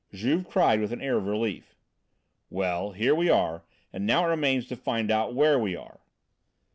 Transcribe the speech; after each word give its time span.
Juve 0.11 0.47
cried 0.49 0.79
with 0.81 0.91
an 0.93 0.99
air 0.99 1.17
of 1.17 1.27
relief, 1.27 1.75
"Well, 2.49 2.93
here 2.93 3.13
we 3.13 3.29
are, 3.29 3.63
and 3.93 4.01
it 4.03 4.11
now 4.11 4.27
remains 4.27 4.65
to 4.69 4.75
find 4.75 5.11
out 5.11 5.35
where 5.35 5.59
we 5.59 5.75
are." 5.75 5.99